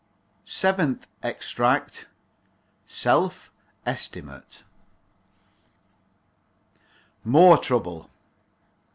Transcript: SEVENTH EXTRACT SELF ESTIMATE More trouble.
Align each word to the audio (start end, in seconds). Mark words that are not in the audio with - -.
SEVENTH 0.45 1.05
EXTRACT 1.21 2.07
SELF 2.87 3.51
ESTIMATE 3.85 4.63
More 7.23 7.59
trouble. 7.59 8.09